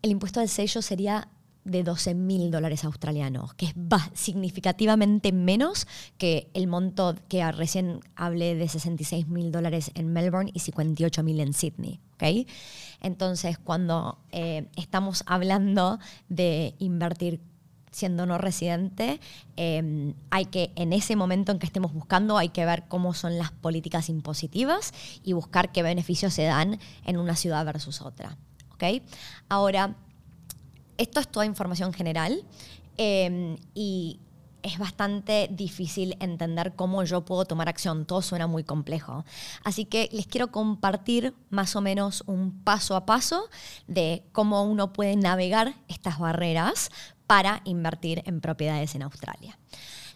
el 0.00 0.10
impuesto 0.10 0.40
al 0.40 0.48
sello 0.48 0.80
sería 0.80 1.28
de 1.64 1.82
12 1.82 2.14
mil 2.14 2.50
dólares 2.50 2.84
australianos, 2.84 3.54
que 3.54 3.66
es 3.66 3.74
significativamente 4.12 5.32
menos 5.32 5.86
que 6.18 6.50
el 6.54 6.66
monto 6.66 7.14
que 7.28 7.50
recién 7.52 8.00
hablé 8.16 8.54
de 8.54 8.68
66 8.68 9.28
mil 9.28 9.50
dólares 9.50 9.90
en 9.94 10.12
Melbourne 10.12 10.50
y 10.52 10.60
58 10.60 11.22
mil 11.22 11.40
en 11.40 11.52
Sydney. 11.52 12.00
¿okay? 12.14 12.46
Entonces, 13.00 13.58
cuando 13.58 14.18
eh, 14.32 14.66
estamos 14.76 15.24
hablando 15.26 15.98
de 16.28 16.74
invertir 16.78 17.40
siendo 17.94 18.26
no 18.26 18.38
residente, 18.38 19.20
em, 19.56 20.14
hay 20.30 20.46
que, 20.46 20.72
en 20.74 20.92
ese 20.92 21.14
momento 21.14 21.52
en 21.52 21.58
que 21.60 21.66
estemos 21.66 21.92
buscando, 21.92 22.36
hay 22.36 22.48
que 22.48 22.66
ver 22.66 22.84
cómo 22.88 23.14
son 23.14 23.38
las 23.38 23.52
políticas 23.52 24.08
impositivas 24.08 24.92
y 25.22 25.32
buscar 25.32 25.70
qué 25.70 25.82
beneficios 25.82 26.34
se 26.34 26.42
dan 26.42 26.80
en 27.04 27.16
una 27.16 27.36
ciudad 27.36 27.64
versus 27.64 28.02
otra. 28.02 28.36
¿okay? 28.72 29.02
Ahora, 29.48 29.96
esto 30.98 31.20
es 31.20 31.28
toda 31.28 31.46
información 31.46 31.92
general 31.92 32.44
em, 32.96 33.56
y 33.74 34.20
es 34.62 34.78
bastante 34.78 35.48
difícil 35.50 36.16
entender 36.20 36.72
cómo 36.74 37.04
yo 37.04 37.24
puedo 37.24 37.44
tomar 37.44 37.68
acción. 37.68 38.06
Todo 38.06 38.22
suena 38.22 38.46
muy 38.46 38.64
complejo. 38.64 39.24
Así 39.62 39.84
que 39.84 40.08
les 40.10 40.26
quiero 40.26 40.50
compartir 40.50 41.34
más 41.50 41.76
o 41.76 41.82
menos 41.82 42.24
un 42.26 42.62
paso 42.64 42.96
a 42.96 43.04
paso 43.04 43.50
de 43.86 44.24
cómo 44.32 44.64
uno 44.64 44.92
puede 44.92 45.16
navegar 45.16 45.74
estas 45.88 46.18
barreras 46.18 46.90
para 47.26 47.60
invertir 47.64 48.22
en 48.24 48.40
propiedades 48.40 48.94
en 48.94 49.02
Australia. 49.02 49.58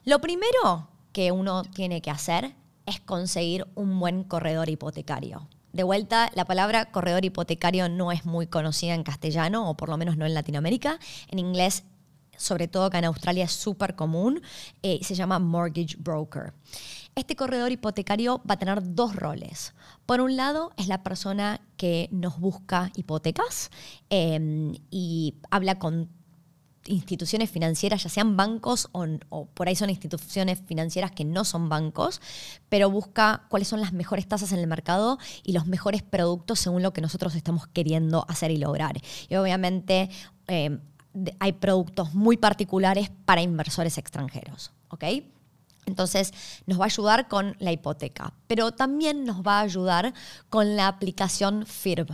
Lo 0.04 0.20
primero 0.20 0.88
que 1.12 1.30
uno 1.30 1.62
tiene 1.62 2.00
que 2.00 2.10
hacer 2.10 2.54
es 2.86 3.00
conseguir 3.00 3.66
un 3.74 4.00
buen 4.00 4.24
corredor 4.24 4.70
hipotecario. 4.70 5.46
De 5.72 5.82
vuelta, 5.82 6.30
la 6.34 6.44
palabra 6.44 6.86
corredor 6.86 7.24
hipotecario 7.24 7.88
no 7.88 8.10
es 8.10 8.24
muy 8.24 8.46
conocida 8.46 8.94
en 8.94 9.02
castellano, 9.02 9.68
o 9.68 9.76
por 9.76 9.88
lo 9.88 9.96
menos 9.96 10.16
no 10.16 10.24
en 10.24 10.34
Latinoamérica. 10.34 10.98
En 11.28 11.38
inglés, 11.38 11.84
sobre 12.36 12.68
todo 12.68 12.84
acá 12.84 12.98
en 12.98 13.04
Australia, 13.04 13.44
es 13.44 13.52
súper 13.52 13.94
común. 13.94 14.40
Eh, 14.82 15.00
se 15.02 15.14
llama 15.14 15.38
mortgage 15.38 15.96
broker. 15.98 16.54
Este 17.14 17.36
corredor 17.36 17.72
hipotecario 17.72 18.40
va 18.48 18.54
a 18.54 18.58
tener 18.58 18.94
dos 18.94 19.14
roles. 19.16 19.74
Por 20.06 20.20
un 20.20 20.36
lado, 20.36 20.72
es 20.76 20.88
la 20.88 21.02
persona 21.02 21.60
que 21.76 22.08
nos 22.12 22.38
busca 22.38 22.90
hipotecas 22.94 23.70
eh, 24.08 24.72
y 24.90 25.34
habla 25.50 25.78
con 25.78 26.08
instituciones 26.88 27.50
financieras, 27.50 28.02
ya 28.02 28.08
sean 28.08 28.36
bancos 28.36 28.88
o, 28.92 29.46
por 29.46 29.68
ahí 29.68 29.76
son 29.76 29.90
instituciones 29.90 30.58
financieras 30.66 31.10
que 31.12 31.24
no 31.24 31.44
son 31.44 31.68
bancos, 31.68 32.20
pero 32.68 32.90
busca 32.90 33.44
cuáles 33.48 33.68
son 33.68 33.80
las 33.80 33.92
mejores 33.92 34.26
tasas 34.26 34.52
en 34.52 34.58
el 34.58 34.66
mercado 34.66 35.18
y 35.44 35.52
los 35.52 35.66
mejores 35.66 36.02
productos 36.02 36.58
según 36.60 36.82
lo 36.82 36.92
que 36.92 37.00
nosotros 37.00 37.34
estamos 37.34 37.66
queriendo 37.68 38.24
hacer 38.28 38.50
y 38.50 38.56
lograr. 38.56 39.00
Y 39.28 39.36
obviamente 39.36 40.10
eh, 40.48 40.78
hay 41.38 41.52
productos 41.52 42.14
muy 42.14 42.36
particulares 42.36 43.10
para 43.24 43.42
inversores 43.42 43.98
extranjeros. 43.98 44.72
¿ok? 44.88 45.04
Entonces 45.86 46.32
nos 46.66 46.78
va 46.78 46.84
a 46.84 46.86
ayudar 46.86 47.28
con 47.28 47.56
la 47.60 47.72
hipoteca, 47.72 48.34
pero 48.46 48.72
también 48.72 49.24
nos 49.24 49.42
va 49.42 49.58
a 49.58 49.62
ayudar 49.62 50.12
con 50.50 50.76
la 50.76 50.86
aplicación 50.86 51.64
FIRB, 51.66 52.10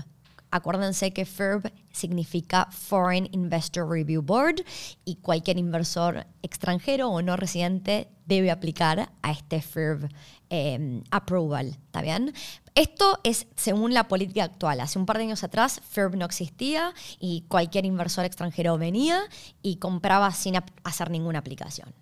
Acuérdense 0.55 1.13
que 1.13 1.25
FIRB 1.25 1.73
significa 1.91 2.69
Foreign 2.71 3.29
Investor 3.33 3.91
Review 3.91 4.23
Board 4.23 4.63
y 5.05 5.17
cualquier 5.17 5.59
inversor 5.59 6.29
extranjero 6.43 7.09
o 7.09 7.23
no 7.23 7.37
residente 7.37 8.07
debe 8.25 8.53
aplicar 8.53 9.11
a 9.21 9.33
este 9.33 9.61
FIRB 9.61 10.09
em, 10.51 11.03
approval. 11.11 11.71
¿Está 11.87 12.03
bien? 12.03 12.33
Esto 12.77 13.19
es 13.25 13.49
según 13.57 13.95
la 13.95 14.07
política 14.07 14.45
actual. 14.45 14.79
Hace 14.79 14.97
un 14.97 15.07
par 15.07 15.19
de 15.19 15.25
años 15.25 15.43
atrás 15.43 15.81
FIRB 15.91 16.19
no 16.19 16.25
existía 16.25 16.95
y 17.19 17.43
cualquier 17.49 17.85
inversor 17.85 18.25
extranjero 18.25 18.79
venía 18.79 19.23
y 19.61 19.79
compraba 19.79 20.31
sin 20.31 20.55
hacer 20.85 21.11
ninguna 21.11 21.41
aplicación. 21.41 21.93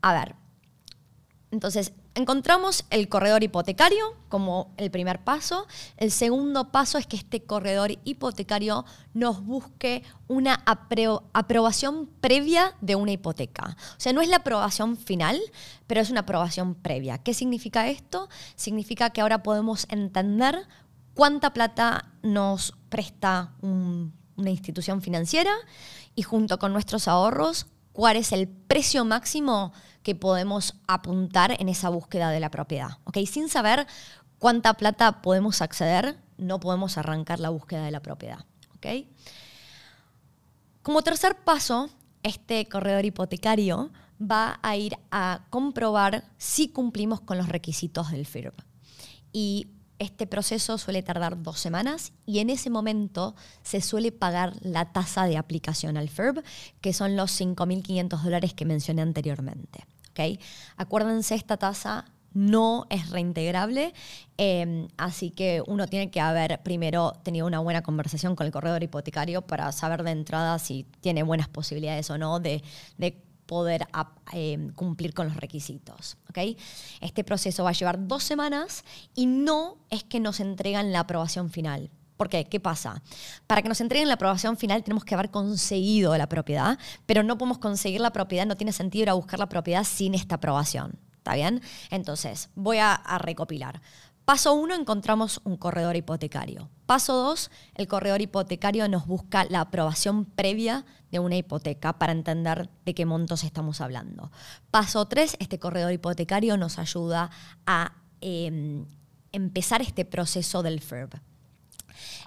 A 0.00 0.14
ver, 0.14 0.34
entonces, 1.50 1.92
encontramos 2.16 2.86
el 2.90 3.08
corredor 3.08 3.44
hipotecario 3.44 4.16
como 4.28 4.74
el 4.78 4.90
primer 4.90 5.22
paso. 5.22 5.66
El 5.98 6.10
segundo 6.10 6.72
paso 6.72 6.98
es 6.98 7.06
que 7.06 7.16
este 7.16 7.44
corredor 7.44 7.92
hipotecario 8.04 8.84
nos 9.12 9.44
busque 9.44 10.02
una 10.26 10.64
aprobación 10.64 12.08
previa 12.20 12.74
de 12.80 12.96
una 12.96 13.12
hipoteca. 13.12 13.76
O 13.92 14.00
sea, 14.00 14.14
no 14.14 14.22
es 14.22 14.28
la 14.28 14.38
aprobación 14.38 14.96
final, 14.96 15.38
pero 15.86 16.00
es 16.00 16.10
una 16.10 16.20
aprobación 16.20 16.74
previa. 16.74 17.18
¿Qué 17.18 17.34
significa 17.34 17.88
esto? 17.88 18.28
Significa 18.56 19.10
que 19.10 19.20
ahora 19.20 19.42
podemos 19.42 19.86
entender 19.90 20.66
cuánta 21.12 21.52
plata 21.52 22.12
nos 22.22 22.74
presta 22.88 23.52
una 23.60 24.50
institución 24.50 25.02
financiera 25.02 25.52
y 26.14 26.22
junto 26.22 26.58
con 26.58 26.72
nuestros 26.72 27.08
ahorros, 27.08 27.66
cuál 27.92 28.16
es 28.16 28.32
el 28.32 28.48
precio 28.48 29.04
máximo 29.04 29.72
que 30.06 30.14
podemos 30.14 30.76
apuntar 30.86 31.60
en 31.60 31.68
esa 31.68 31.88
búsqueda 31.88 32.30
de 32.30 32.38
la 32.38 32.48
propiedad. 32.48 32.98
¿okay? 33.06 33.26
Sin 33.26 33.48
saber 33.48 33.88
cuánta 34.38 34.74
plata 34.74 35.20
podemos 35.20 35.62
acceder, 35.62 36.16
no 36.38 36.60
podemos 36.60 36.96
arrancar 36.96 37.40
la 37.40 37.48
búsqueda 37.48 37.84
de 37.84 37.90
la 37.90 37.98
propiedad. 37.98 38.46
¿okay? 38.76 39.10
Como 40.84 41.02
tercer 41.02 41.34
paso, 41.42 41.90
este 42.22 42.68
corredor 42.68 43.04
hipotecario 43.04 43.90
va 44.22 44.60
a 44.62 44.76
ir 44.76 44.96
a 45.10 45.46
comprobar 45.50 46.22
si 46.38 46.68
cumplimos 46.68 47.20
con 47.20 47.36
los 47.36 47.48
requisitos 47.48 48.12
del 48.12 48.26
FIRB. 48.26 48.54
Y 49.32 49.72
este 49.98 50.28
proceso 50.28 50.78
suele 50.78 51.02
tardar 51.02 51.42
dos 51.42 51.58
semanas 51.58 52.12
y 52.26 52.38
en 52.38 52.50
ese 52.50 52.70
momento 52.70 53.34
se 53.62 53.80
suele 53.80 54.12
pagar 54.12 54.54
la 54.60 54.92
tasa 54.92 55.24
de 55.24 55.36
aplicación 55.36 55.96
al 55.96 56.08
FIRB, 56.08 56.44
que 56.80 56.92
son 56.92 57.16
los 57.16 57.40
5.500 57.40 58.22
dólares 58.22 58.54
que 58.54 58.64
mencioné 58.64 59.02
anteriormente. 59.02 59.84
Acuérdense, 60.76 61.34
esta 61.34 61.56
tasa 61.56 62.06
no 62.36 62.86
es 62.90 63.08
reintegrable, 63.08 63.94
em, 64.36 64.88
así 64.98 65.30
que 65.30 65.62
uno 65.66 65.86
tiene 65.86 66.10
que 66.10 66.20
haber 66.20 66.62
primero 66.62 67.14
tenido 67.22 67.46
una 67.46 67.60
buena 67.60 67.82
conversación 67.82 68.36
con 68.36 68.44
el 68.44 68.52
corredor 68.52 68.82
hipotecario 68.82 69.40
para 69.40 69.72
saber 69.72 70.02
de 70.02 70.10
entrada 70.10 70.58
si 70.58 70.84
tiene 71.00 71.22
buenas 71.22 71.48
posibilidades 71.48 72.10
o 72.10 72.18
no 72.18 72.38
de, 72.38 72.62
poder 73.46 73.86
em, 74.32 74.70
cumplir 74.70 75.14
con 75.14 75.28
los 75.28 75.36
requisitos. 75.36 76.18
Este 77.00 77.24
proceso 77.24 77.62
va 77.62 77.70
a 77.70 77.72
llevar 77.72 78.08
dos 78.08 78.24
semanas 78.24 78.84
y 79.14 79.26
no 79.26 79.78
es 79.88 80.02
que 80.02 80.18
nos 80.18 80.40
entregan 80.40 80.92
la 80.92 81.00
aprobación 81.00 81.48
final. 81.48 81.88
¿Por 82.16 82.28
qué? 82.28 82.44
¿Qué 82.46 82.60
pasa? 82.60 83.02
Para 83.46 83.62
que 83.62 83.68
nos 83.68 83.80
entreguen 83.80 84.08
la 84.08 84.14
aprobación 84.14 84.56
final 84.56 84.82
tenemos 84.82 85.04
que 85.04 85.14
haber 85.14 85.30
conseguido 85.30 86.16
la 86.16 86.28
propiedad, 86.28 86.78
pero 87.04 87.22
no 87.22 87.36
podemos 87.36 87.58
conseguir 87.58 88.00
la 88.00 88.12
propiedad, 88.12 88.46
no 88.46 88.56
tiene 88.56 88.72
sentido 88.72 89.02
ir 89.02 89.10
a 89.10 89.14
buscar 89.14 89.38
la 89.38 89.48
propiedad 89.48 89.84
sin 89.84 90.14
esta 90.14 90.36
aprobación. 90.36 90.98
¿Está 91.26 91.34
bien? 91.34 91.60
Entonces, 91.90 92.50
voy 92.54 92.78
a, 92.78 93.00
recopilar. 93.18 93.82
Paso 94.24 94.54
uno, 94.54 94.74
encontramos 94.74 95.40
un 95.44 95.56
corredor 95.56 95.96
hipotecario. 95.96 96.68
Paso 96.86 97.14
dos, 97.14 97.50
el 97.74 97.86
corredor 97.86 98.20
hipotecario 98.20 98.88
nos 98.88 99.06
busca 99.06 99.44
la 99.44 99.60
aprobación 99.60 100.24
previa 100.24 100.84
de 101.10 101.18
una 101.18 101.36
hipoteca 101.36 101.98
para 101.98 102.12
entender 102.12 102.70
de 102.84 102.94
qué 102.94 103.06
montos 103.06 103.44
estamos 103.44 103.80
hablando. 103.80 104.30
Paso 104.70 105.06
tres, 105.06 105.36
este 105.38 105.58
corredor 105.58 105.92
hipotecario 105.92 106.56
nos 106.56 106.78
ayuda 106.78 107.30
a 107.66 107.92
em, 108.20 108.86
empezar 109.32 109.82
este 109.82 110.04
proceso 110.04 110.62
del 110.62 110.80
FIRB. 110.80 111.20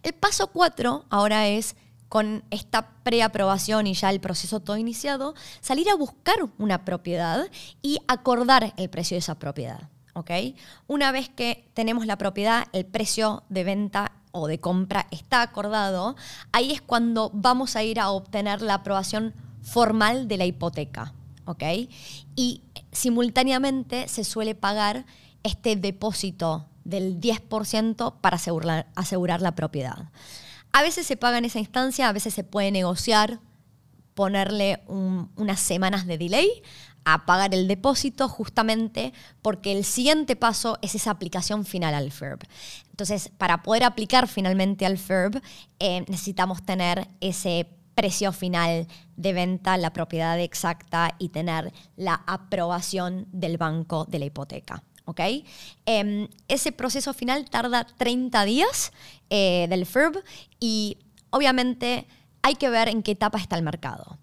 El 0.03 0.13
paso 0.13 0.47
cuatro 0.47 1.05
ahora 1.09 1.47
es 1.47 1.75
con 2.09 2.43
esta 2.49 2.89
preaprobación 3.03 3.87
y 3.87 3.93
ya 3.93 4.09
el 4.09 4.19
proceso 4.19 4.59
todo 4.59 4.77
iniciado, 4.77 5.35
salir 5.61 5.89
a 5.89 5.95
buscar 5.95 6.37
una 6.57 6.83
propiedad 6.83 7.47
y 7.81 7.99
acordar 8.07 8.73
el 8.77 8.89
precio 8.89 9.15
de 9.15 9.19
esa 9.19 9.37
propiedad. 9.37 9.89
Una 10.87 11.11
vez 11.11 11.29
que 11.29 11.69
tenemos 11.73 12.05
la 12.05 12.17
propiedad, 12.17 12.67
el 12.73 12.85
precio 12.85 13.43
de 13.47 13.63
venta 13.63 14.11
o 14.31 14.47
de 14.47 14.59
compra 14.59 15.07
está 15.11 15.41
acordado, 15.41 16.15
ahí 16.51 16.71
es 16.71 16.81
cuando 16.81 17.31
vamos 17.33 17.75
a 17.75 17.83
ir 17.83 17.99
a 17.99 18.09
obtener 18.09 18.61
la 18.61 18.73
aprobación 18.73 19.33
formal 19.61 20.27
de 20.27 20.37
la 20.37 20.45
hipoteca. 20.45 21.13
Y 22.35 22.63
simultáneamente 22.91 24.07
se 24.07 24.23
suele 24.23 24.55
pagar 24.55 25.05
este 25.43 25.75
depósito 25.75 26.65
del 26.89 27.19
10% 27.19 28.15
para 28.21 28.37
asegurar, 28.37 29.41
la 29.41 29.55
propiedad. 29.55 30.09
A 30.71 30.81
veces 30.81 31.07
se 31.07 31.17
paga 31.17 31.37
en 31.37 31.45
esa 31.45 31.59
instancia, 31.59 32.09
a 32.09 32.13
veces 32.13 32.33
se 32.33 32.43
puede 32.43 32.71
negociar, 32.71 33.39
ponerle 34.13 34.83
unas 34.87 35.59
semanas 35.59 36.05
de 36.05 36.17
delay 36.17 36.61
a 37.05 37.25
pagar 37.25 37.53
el 37.53 37.67
depósito 37.67 38.27
justamente 38.27 39.13
porque 39.41 39.71
el 39.71 39.85
siguiente 39.85 40.35
paso 40.35 40.77
es 40.81 40.95
esa 40.95 41.11
aplicación 41.11 41.65
final 41.65 41.93
al 41.93 42.11
FERB. 42.11 42.41
Entonces, 42.91 43.31
para 43.37 43.63
poder 43.63 43.83
aplicar 43.83 44.27
finalmente 44.27 44.85
al 44.85 44.97
FERB, 44.97 45.41
eh, 45.79 46.03
necesitamos 46.07 46.63
tener 46.63 47.07
ese 47.21 47.67
precio 47.95 48.31
final 48.31 48.87
de 49.17 49.33
venta, 49.33 49.77
la 49.77 49.91
propiedad 49.91 50.39
exacta 50.39 51.15
y 51.19 51.29
tener 51.29 51.73
la 51.97 52.23
aprobación 52.27 53.27
del 53.31 53.57
banco 53.57 54.05
de 54.05 54.19
la 54.19 54.25
hipoteca. 54.25 54.83
Em, 55.85 56.27
ese 56.47 56.71
proceso 56.71 57.13
final 57.13 57.49
tarda 57.49 57.85
30 57.85 58.45
días 58.45 58.91
eh, 59.29 59.67
del 59.69 59.85
FERB 59.85 60.23
y 60.59 60.97
obviamente 61.29 62.07
hay 62.41 62.55
que 62.55 62.69
ver 62.69 62.87
en 62.89 63.03
qué 63.03 63.11
etapa 63.11 63.37
está 63.37 63.55
el 63.55 63.63
mercado. 63.63 64.17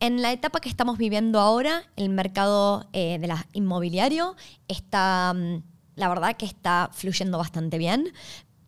En 0.00 0.22
la 0.22 0.32
etapa 0.32 0.60
que 0.60 0.68
estamos 0.68 0.96
viviendo 0.96 1.40
ahora, 1.40 1.82
el 1.96 2.08
mercado 2.08 2.88
eh, 2.92 3.18
de 3.18 3.26
la 3.26 3.46
inmobiliario 3.52 4.36
está, 4.68 5.34
mm, 5.34 5.62
la 5.96 6.08
verdad 6.08 6.36
que 6.36 6.46
está 6.46 6.90
fluyendo 6.92 7.38
bastante 7.38 7.78
bien, 7.78 8.12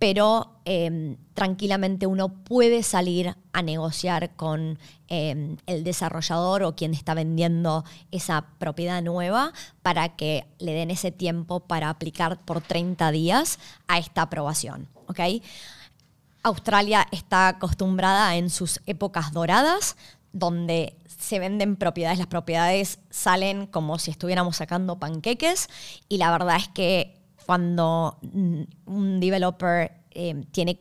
pero 0.01 0.63
em, 0.65 1.19
tranquilamente 1.35 2.07
uno 2.07 2.31
puede 2.31 2.83
salir 2.83 3.37
a 3.53 3.61
negociar 3.61 4.35
con 4.35 4.79
em, 5.09 5.59
el 5.67 5.85
desarrollador 5.85 6.63
o 6.63 6.75
quien 6.75 6.95
está 6.95 7.13
vendiendo 7.13 7.85
esa 8.11 8.47
propiedad 8.59 9.03
nueva 9.03 9.53
para 9.83 10.17
que 10.17 10.47
le 10.59 10.73
den 10.73 10.91
ese 10.91 11.13
tiempo 11.13 11.61
para 11.61 11.91
aplicar 11.91 12.41
por 12.47 12.63
30 12.63 13.13
días 13.13 13.59
a 13.89 13.99
esta 13.99 14.23
aprobación. 14.23 14.89
Australia 16.43 17.07
está 17.13 17.49
acostumbrada 17.49 18.37
en 18.37 18.49
sus 18.49 18.81
épocas 18.87 19.33
doradas, 19.33 19.99
donde 20.33 20.97
se 21.19 21.39
venden 21.39 21.77
propiedades, 21.77 22.19
las 22.19 22.27
propiedades 22.27 23.01
salen 23.11 23.67
como 23.67 23.99
si 23.99 24.11
estuviéramos 24.11 24.57
sacando 24.57 24.99
panqueques 24.99 25.69
y 26.09 26.17
la 26.17 26.31
verdad 26.31 26.57
es 26.57 26.69
que 26.69 27.20
cuando 27.51 28.17
un 28.23 29.19
developer 29.19 29.91
eh, 30.13 30.45
tiene 30.53 30.79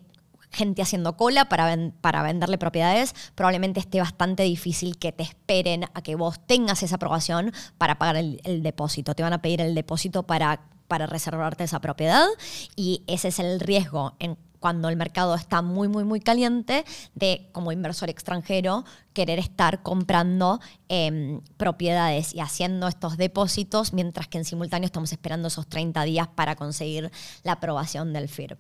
gente 0.52 0.84
haciendo 0.84 1.18
cola 1.18 1.46
para, 1.46 1.76
para 2.00 2.22
venderle 2.22 2.60
propiedades, 2.60 3.16
probablemente 3.34 3.80
esté 3.80 4.00
bastante 4.00 4.44
difícil 4.44 5.00
que 5.00 5.12
te 5.12 5.24
esperen 5.24 5.86
a 5.92 6.04
que 6.04 6.14
vos 6.14 6.40
tengas 6.46 6.84
esa 6.84 6.98
aprobación 6.98 7.54
para 7.80 7.98
pagar 7.98 8.18
el, 8.18 8.40
el 8.44 8.62
depósito. 8.62 9.16
Te 9.16 9.24
van 9.24 9.34
a 9.34 9.42
pedir 9.42 9.62
el 9.62 9.74
depósito 9.74 10.22
para, 10.22 10.62
para 10.88 11.08
reservarte 11.08 11.64
esa 11.64 11.82
propiedad 11.82 12.28
y 12.76 13.02
ese 13.08 13.30
es 13.30 13.40
el 13.40 13.60
riesgo 13.60 14.14
en 14.20 14.38
cuando 14.60 14.90
el 14.90 14.96
mercado 14.96 15.36
está 15.36 15.62
muy, 15.62 15.88
muy, 15.88 16.04
muy 16.04 16.20
caliente, 16.20 16.86
de 17.16 17.50
como 17.52 17.72
inversor 17.72 18.10
extranjero 18.10 18.86
querer 19.14 19.40
estar 19.40 19.82
comprando 19.82 20.60
em, 20.88 21.42
propiedades 21.58 22.34
y 22.34 22.40
haciendo 22.40 22.88
estos 22.88 23.18
depósitos, 23.18 23.94
mientras 23.94 24.28
que 24.28 24.38
en 24.38 24.46
simultáneo 24.46 24.86
estamos 24.86 25.12
esperando 25.12 25.48
esos 25.48 25.68
30 25.68 26.04
días 26.04 26.28
para 26.28 26.56
conseguir 26.56 27.12
la 27.44 27.54
aprobación 27.54 28.14
del 28.14 28.30
FIRB. 28.30 28.58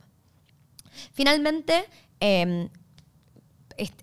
Finalmente, 1.13 1.85
em, 2.19 2.69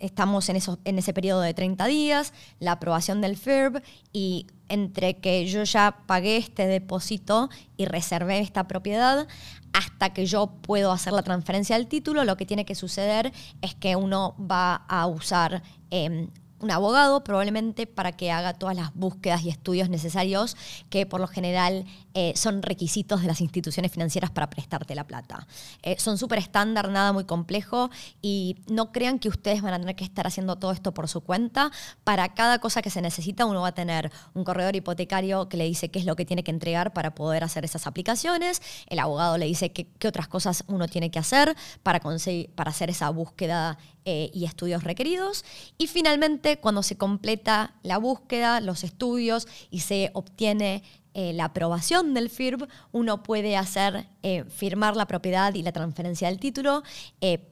estamos 0.00 0.48
en, 0.48 0.58
en 0.84 0.98
ese 0.98 1.12
periodo 1.12 1.40
de 1.40 1.52
30 1.52 1.86
días, 1.86 2.32
la 2.60 2.72
aprobación 2.72 3.20
del 3.20 3.36
FIRB 3.36 3.82
y 4.12 4.46
entre 4.68 5.18
que 5.18 5.46
yo 5.46 5.64
ya 5.64 5.98
pagué 6.06 6.36
este 6.36 6.66
depósito 6.66 7.50
y 7.76 7.84
reservé 7.84 8.40
esta 8.40 8.66
propiedad, 8.66 9.28
hasta 9.76 10.14
que 10.14 10.24
yo 10.24 10.46
puedo 10.62 10.90
hacer 10.90 11.12
la 11.12 11.22
transferencia 11.22 11.76
del 11.76 11.86
título, 11.86 12.24
lo 12.24 12.38
que 12.38 12.46
tiene 12.46 12.64
que 12.64 12.74
suceder 12.74 13.30
es 13.60 13.74
que 13.74 13.94
uno 13.94 14.34
va 14.40 14.74
a 14.74 15.06
usar 15.06 15.62
em, 15.90 16.30
un 16.60 16.70
abogado 16.70 17.22
probablemente 17.22 17.86
para 17.86 18.12
que 18.12 18.32
haga 18.32 18.54
todas 18.54 18.74
las 18.74 18.94
búsquedas 18.94 19.42
y 19.42 19.50
estudios 19.50 19.90
necesarios 19.90 20.56
que 20.88 21.04
por 21.04 21.20
lo 21.20 21.26
general 21.26 21.84
eh, 22.18 22.32
son 22.34 22.62
requisitos 22.62 23.20
de 23.20 23.26
las 23.26 23.42
instituciones 23.42 23.92
financieras 23.92 24.30
para 24.30 24.48
prestarte 24.48 24.94
la 24.94 25.06
plata. 25.06 25.46
Eh, 25.82 25.96
son 25.98 26.16
súper 26.16 26.38
estándar, 26.38 26.88
nada 26.88 27.12
muy 27.12 27.24
complejo 27.24 27.90
y 28.22 28.56
no 28.68 28.90
crean 28.90 29.18
que 29.18 29.28
ustedes 29.28 29.60
van 29.60 29.74
a 29.74 29.78
tener 29.78 29.96
que 29.96 30.04
estar 30.04 30.26
haciendo 30.26 30.56
todo 30.56 30.72
esto 30.72 30.94
por 30.94 31.08
su 31.08 31.20
cuenta. 31.20 31.70
Para 32.04 32.32
cada 32.32 32.58
cosa 32.58 32.80
que 32.80 32.88
se 32.88 33.02
necesita 33.02 33.44
uno 33.44 33.60
va 33.60 33.68
a 33.68 33.74
tener 33.74 34.10
un 34.32 34.44
corredor 34.44 34.74
hipotecario 34.76 35.50
que 35.50 35.58
le 35.58 35.64
dice 35.64 35.90
qué 35.90 35.98
es 35.98 36.06
lo 36.06 36.16
que 36.16 36.24
tiene 36.24 36.42
que 36.42 36.50
entregar 36.50 36.94
para 36.94 37.14
poder 37.14 37.44
hacer 37.44 37.66
esas 37.66 37.86
aplicaciones, 37.86 38.62
el 38.86 38.98
abogado 38.98 39.36
le 39.36 39.44
dice 39.44 39.72
qué, 39.72 39.86
otras 40.08 40.26
cosas 40.26 40.64
uno 40.68 40.88
tiene 40.88 41.10
que 41.10 41.18
hacer 41.18 41.54
para, 41.82 42.00
conseguir, 42.00 42.48
para 42.54 42.70
hacer 42.70 42.88
esa 42.88 43.10
búsqueda 43.10 43.76
eh, 44.06 44.30
y 44.32 44.46
estudios 44.46 44.84
requeridos. 44.84 45.44
Y 45.76 45.86
finalmente, 45.86 46.60
cuando 46.60 46.82
se 46.82 46.96
completa 46.96 47.74
la 47.82 47.98
búsqueda, 47.98 48.62
los 48.62 48.84
estudios 48.84 49.46
y 49.70 49.80
se 49.80 50.12
obtiene 50.14 50.82
eh, 51.18 51.32
la 51.32 51.46
aprobación 51.46 52.14
del 52.14 52.30
FIRB, 52.30 52.68
uno 52.92 53.22
puede 53.22 53.56
hacer 53.56 54.06
eh, 54.22 54.44
firmar 54.44 54.94
la 54.96 55.06
propiedad 55.06 55.54
y 55.54 55.62
la 55.62 55.72
transferencia 55.72 56.28
del 56.28 56.38
título, 56.38 56.82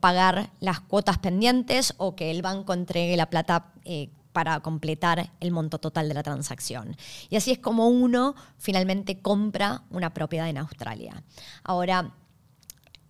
pagar 0.00 0.50
las 0.60 0.80
cuotas 0.80 1.18
pendientes 1.18 1.94
o 1.96 2.14
que 2.14 2.30
el 2.30 2.42
banco 2.42 2.74
entregue 2.74 3.16
la 3.16 3.30
plata 3.30 3.72
para 4.32 4.60
completar 4.60 5.30
el 5.40 5.50
monto 5.52 5.78
total 5.78 6.08
de 6.08 6.14
la 6.14 6.22
transacción. 6.22 6.96
Y 7.30 7.36
así 7.36 7.52
es 7.52 7.58
como 7.58 7.88
uno 7.88 8.34
finalmente 8.58 9.20
compra 9.20 9.82
una 9.90 10.12
propiedad 10.12 10.48
en 10.48 10.58
Australia. 10.58 11.22
Ahora, 11.62 12.12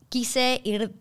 quise 0.09 0.61
ir 0.62 0.95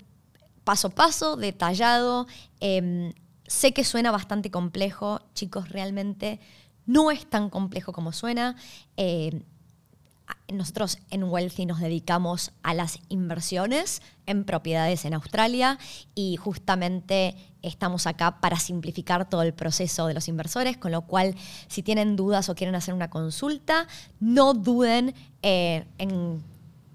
paso 0.63 0.87
a 0.87 0.91
paso, 0.91 1.35
detallado. 1.35 2.25
Em, 2.59 3.13
sé 3.45 3.73
que 3.73 3.83
suena 3.83 4.11
bastante 4.11 4.49
complejo, 4.49 5.21
chicos, 5.33 5.69
realmente 5.69 6.39
no 6.85 7.11
es 7.11 7.25
tan 7.25 7.49
complejo 7.49 7.93
como 7.93 8.11
suena. 8.11 8.55
Em, 8.97 9.43
nosotros 10.51 10.99
en 11.09 11.23
Wealthy 11.23 11.65
nos 11.65 11.79
dedicamos 11.79 12.51
a 12.63 12.73
las 12.73 12.99
inversiones 13.09 14.01
en 14.25 14.43
propiedades 14.45 15.05
en 15.05 15.13
Australia 15.13 15.77
y 16.15 16.37
justamente 16.37 17.35
estamos 17.61 18.07
acá 18.07 18.39
para 18.39 18.59
simplificar 18.59 19.29
todo 19.29 19.41
el 19.41 19.53
proceso 19.53 20.07
de 20.07 20.13
los 20.13 20.27
inversores, 20.27 20.77
con 20.77 20.91
lo 20.91 21.03
cual 21.03 21.35
si 21.67 21.81
tienen 21.81 22.15
dudas 22.15 22.49
o 22.49 22.55
quieren 22.55 22.75
hacer 22.75 22.93
una 22.93 23.09
consulta, 23.09 23.87
no 24.19 24.53
duden 24.53 25.13
eh, 25.41 25.85
en 25.97 26.43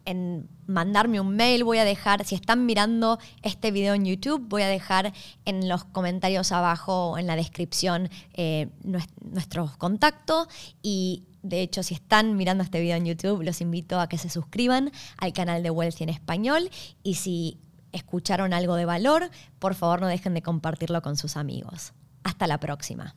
en 0.09 0.49
mandarme 0.67 1.21
un 1.21 1.37
mail, 1.37 1.65
voy 1.65 1.79
a 1.79 1.85
dejar, 1.85 2.25
si 2.25 2.35
están 2.35 2.65
mirando 2.65 3.19
este 3.43 3.71
video 3.71 3.93
en 3.93 4.07
YouTube, 4.07 4.43
voy 4.49 4.63
a 4.63 4.69
dejar 4.69 5.13
en 5.45 5.69
los 5.69 5.85
comentarios 5.85 6.51
abajo, 6.51 7.19
en 7.19 7.27
la 7.27 7.37
descripción, 7.37 8.09
eh, 8.33 8.69
nuestros 9.21 9.77
contactos 9.77 10.49
y 10.83 11.25
de 11.43 11.61
hecho, 11.63 11.83
si 11.83 11.95
están 11.95 12.37
mirando 12.37 12.65
este 12.65 12.81
video 12.81 12.97
en 12.97 13.05
YouTube, 13.05 13.43
los 13.43 13.61
invito 13.61 14.01
a 14.01 14.09
que 14.09 14.19
se 14.19 14.29
suscriban 14.29 14.91
al 15.19 15.33
canal 15.33 15.63
de 15.63 15.71
Wealthy 15.71 16.05
en 16.05 16.11
español 16.11 16.71
y 17.03 17.15
si 17.15 17.59
escucharon 17.93 18.53
algo 18.53 18.75
de 18.75 18.85
valor, 18.85 19.31
por 19.59 19.75
favor 19.75 20.01
no 20.01 20.09
dejen 20.09 20.35
de 20.35 20.43
compartirlo 20.43 21.01
con 21.01 21.17
sus 21.17 21.37
amigos. 21.37 21.93
Hasta 22.25 22.47
la 22.47 22.59
próxima. 22.59 23.15